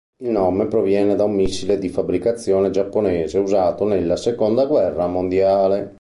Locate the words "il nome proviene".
0.23-1.15